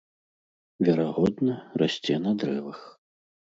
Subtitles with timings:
[0.87, 2.79] Верагодна, расце на дрэвах.